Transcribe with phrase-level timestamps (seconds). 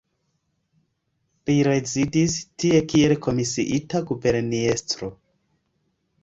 [1.49, 5.13] Li rezidis tie kiel komisiita guberniestro.